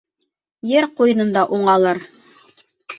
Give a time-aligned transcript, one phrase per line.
[0.69, 2.05] Ер ҡуйынында уңалыр.